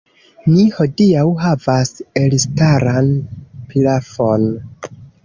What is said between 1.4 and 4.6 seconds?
havas elstaran pilafon!